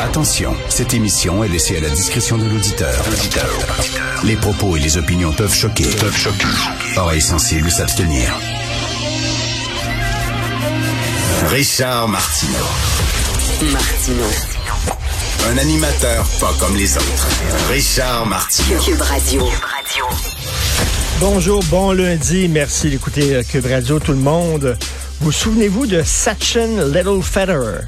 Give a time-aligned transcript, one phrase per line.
[0.00, 3.04] Attention, cette émission est laissée à la discrétion de l'auditeur.
[4.24, 5.84] Les propos et les opinions peuvent choquer.
[5.84, 6.46] Peuvent choquer.
[6.96, 8.32] Oreilles sensibles s'abstenir.
[11.48, 12.66] Richard Martineau.
[13.72, 14.24] Martino.
[15.50, 17.28] Un animateur pas comme les autres.
[17.70, 18.80] Richard Martineau.
[18.80, 19.48] Cube Radio.
[21.18, 22.48] Bonjour, bon lundi.
[22.48, 24.76] Merci d'écouter euh, Cube Radio, tout le monde.
[25.20, 27.84] Vous souvenez-vous de Sachin Little Federer?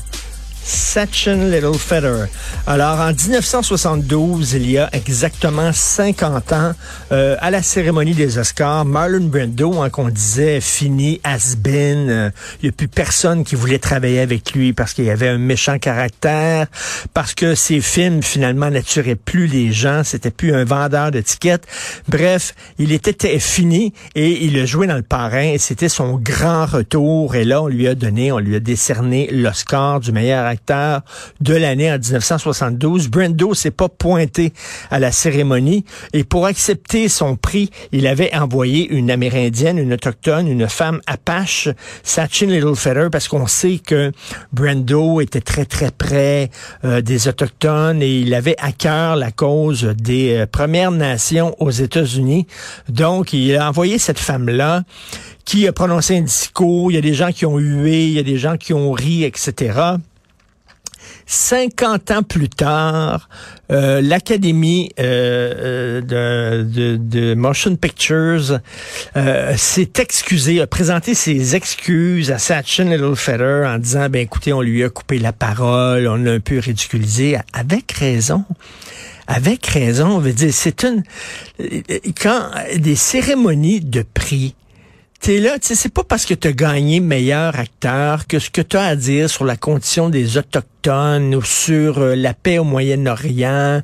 [0.65, 2.29] Sachin Little Federer.
[2.67, 6.73] Alors, en 1972, il y a exactement 50 ans,
[7.11, 12.31] euh, à la cérémonie des Oscars, Marlon Brando, hein, qu'on disait fini, has-been, euh,
[12.63, 15.79] il n'y a plus personne qui voulait travailler avec lui parce qu'il avait un méchant
[15.79, 16.67] caractère,
[17.15, 21.67] parce que ses films, finalement, n'attiraient plus les gens, c'était plus un vendeur d'étiquettes.
[22.09, 26.67] Bref, il était fini et il a joué dans le parrain et c'était son grand
[26.67, 27.35] retour.
[27.35, 30.47] Et là, on lui a donné, on lui a décerné l'Oscar du meilleur
[31.41, 33.09] de l'année en 1972.
[33.09, 34.53] Brando s'est pas pointé
[34.91, 40.49] à la cérémonie et pour accepter son prix, il avait envoyé une Amérindienne, une autochtone,
[40.49, 41.69] une femme apache,
[42.03, 44.13] Sachin Littlefeather, parce qu'on sait que
[44.53, 46.51] Brando était très très près
[46.85, 51.71] euh, des autochtones et il avait à cœur la cause des euh, Premières Nations aux
[51.71, 52.47] États-Unis.
[52.89, 54.83] Donc, il a envoyé cette femme-là
[55.45, 56.91] qui a prononcé un discours.
[56.91, 58.93] Il y a des gens qui ont hué, il y a des gens qui ont
[58.93, 59.97] ri, etc.
[61.27, 63.29] 50 ans plus tard,
[63.71, 68.59] euh, l'Académie euh, de, de, de, Motion Pictures
[69.17, 74.61] euh, s'est excusée, a présenté ses excuses à Sachin Littlefeather en disant, ben écoutez, on
[74.61, 78.45] lui a coupé la parole, on l'a un peu ridiculisé, avec raison
[79.29, 80.09] avec raison.
[80.09, 81.03] On veut dire, c'est une
[82.21, 84.55] quand des cérémonies de prix
[85.23, 88.61] t'es là, tu c'est pas parce que tu as gagné meilleur acteur que ce que
[88.61, 92.65] tu as à dire sur la condition des autochtones ou sur euh, la paix au
[92.65, 93.83] Moyen-Orient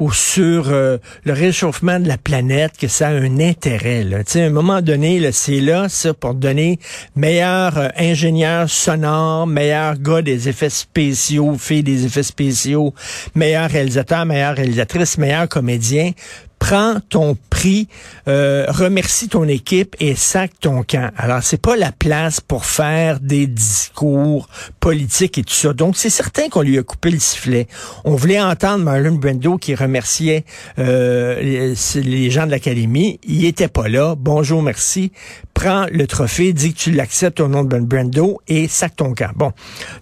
[0.00, 4.02] ou sur euh, le réchauffement de la planète que ça a un intérêt.
[4.02, 4.24] Là.
[4.24, 6.80] Tu à un moment donné, c'est là, ça, pour donner
[7.14, 12.94] meilleur euh, ingénieur sonore, meilleur gars des effets spéciaux, fille des effets spéciaux,
[13.36, 16.10] meilleur réalisateur, meilleure réalisatrice, meilleur comédien
[16.60, 17.88] prends ton prix,
[18.28, 21.10] euh, remercie ton équipe et sac ton camp.
[21.16, 24.48] Alors, c'est pas la place pour faire des discours
[24.78, 25.72] politiques et tout ça.
[25.72, 27.66] Donc, c'est certain qu'on lui a coupé le sifflet.
[28.04, 30.44] On voulait entendre Marlon Brando qui remerciait
[30.78, 33.18] euh, les, gens de l'Académie.
[33.24, 34.14] Il était pas là.
[34.16, 35.10] Bonjour, merci.
[35.54, 39.32] Prends le trophée, dis que tu l'acceptes au nom de Brando et sac ton camp.
[39.34, 39.52] Bon.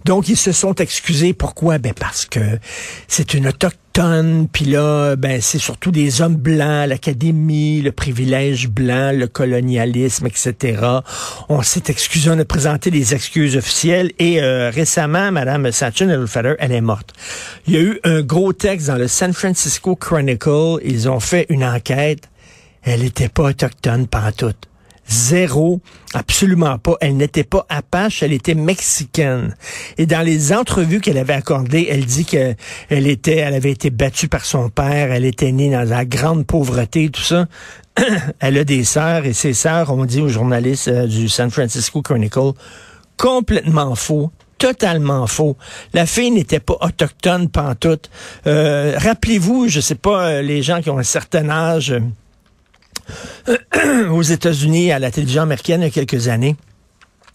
[0.05, 1.33] Donc, ils se sont excusés.
[1.33, 1.77] Pourquoi?
[1.79, 2.59] Ben, parce que
[3.07, 3.79] c'est une autochtone,
[4.53, 10.81] puis là, ben, c'est surtout des hommes blancs, l'académie, le privilège blanc, le colonialisme, etc.
[11.49, 16.55] On s'est excusé, on a présenté des excuses officielles et euh, récemment, Madame Sachin Elfeder,
[16.59, 17.13] elle est morte.
[17.67, 20.77] Il y a eu un gros texte dans le San Francisco Chronicle.
[20.85, 22.29] Ils ont fait une enquête.
[22.83, 24.69] Elle n'était pas autochtone pantoute.
[25.09, 25.81] Zéro,
[26.13, 26.95] absolument pas.
[27.01, 29.55] Elle n'était pas apache, elle était mexicaine.
[29.97, 32.55] Et dans les entrevues qu'elle avait accordées, elle dit qu'elle
[32.89, 37.09] était, elle avait été battue par son père, elle était née dans la grande pauvreté,
[37.09, 37.47] tout ça.
[38.39, 42.01] elle a des sœurs et ses sœurs ont dit aux journalistes euh, du San Francisco
[42.01, 42.53] Chronicle
[43.17, 45.57] complètement faux, totalement faux.
[45.93, 48.09] La fille n'était pas autochtone pantoute.
[48.47, 51.95] Euh, Rappelez-vous, je sais pas, euh, les gens qui ont un certain âge,
[54.11, 56.55] aux États-Unis à la télévision américaine il y a quelques années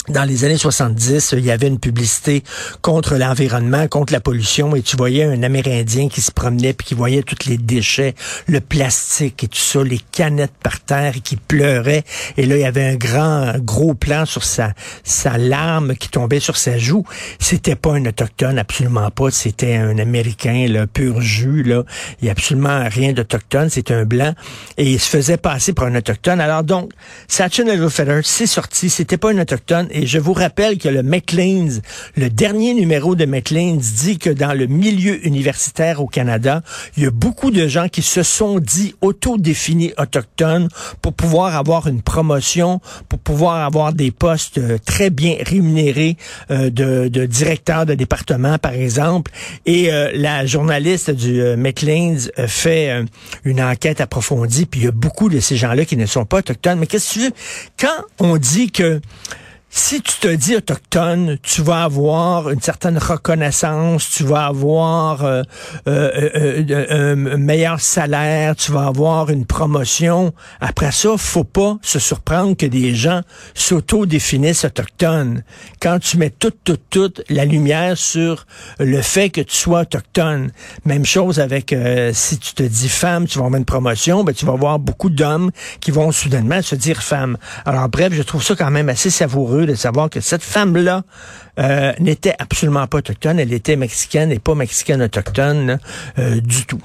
[0.09, 2.43] dans les années 70, il y avait une publicité
[2.83, 6.95] contre l'environnement, contre la pollution, et tu voyais un Amérindien qui se promenait puis qui
[6.95, 8.15] voyait tous les déchets,
[8.47, 12.05] le plastique et tout ça, les canettes par terre et qui pleurait.
[12.37, 16.41] Et là, il y avait un grand, gros plan sur sa, sa larme qui tombait
[16.41, 17.05] sur sa joue.
[17.39, 19.31] C'était pas un autochtone, absolument pas.
[19.31, 21.83] C'était un Américain, le pur jus, là.
[22.21, 23.71] Il y a absolument rien d'autochtone.
[23.71, 24.35] C'était un blanc.
[24.77, 26.41] Et il se faisait passer pour un autochtone.
[26.41, 26.93] Alors donc,
[27.27, 28.91] Sachin Feather, c'est sorti.
[28.91, 31.81] C'était pas un autochtone et je vous rappelle que le Maclean's,
[32.17, 36.63] le dernier numéro de Maclean's dit que dans le milieu universitaire au Canada,
[36.97, 40.69] il y a beaucoup de gens qui se sont dit autodéfinis autochtones
[41.01, 46.17] pour pouvoir avoir une promotion, pour pouvoir avoir des postes euh, très bien rémunérés
[46.51, 49.31] euh, de, de directeur de département, par exemple.
[49.65, 53.05] Et euh, la journaliste du euh, Maclean's fait
[53.45, 56.39] une enquête approfondie, puis il y a beaucoup de ces gens-là qui ne sont pas
[56.39, 56.81] autochtones.
[56.81, 57.33] Mais qu'est-ce que tu veux?
[57.79, 59.01] Quand on dit que
[59.77, 65.43] si tu te dis autochtone, tu vas avoir une certaine reconnaissance, tu vas avoir euh,
[65.89, 70.33] euh, euh, un meilleur salaire, tu vas avoir une promotion.
[70.61, 73.23] Après ça, faut pas se surprendre que des gens
[73.55, 75.43] s'auto-définissent autochtones.
[75.81, 78.47] Quand tu mets toute, toute, toute la lumière sur
[78.79, 80.53] le fait que tu sois autochtone.
[80.85, 81.75] Même chose avec
[82.13, 85.11] si tu te dis femme, tu vas avoir une promotion, ben, tu vas avoir beaucoup
[85.11, 85.51] d'hommes
[85.81, 87.39] qui vont soudainement se dire femme.
[87.65, 91.05] Alors bref, je trouve ça quand même assez savoureux de savoir que cette femme-là
[91.59, 95.79] euh, n'était absolument pas autochtone, elle était mexicaine et pas mexicaine autochtone
[96.19, 96.83] euh, du tout.